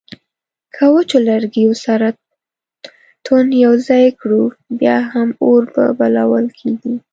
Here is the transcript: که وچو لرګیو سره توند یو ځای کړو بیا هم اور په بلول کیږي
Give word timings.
که 0.73 0.83
وچو 0.93 1.17
لرګیو 1.27 1.73
سره 1.85 2.07
توند 3.25 3.51
یو 3.65 3.73
ځای 3.87 4.05
کړو 4.19 4.41
بیا 4.79 4.97
هم 5.11 5.29
اور 5.47 5.63
په 5.73 5.83
بلول 5.99 6.45
کیږي 6.59 6.93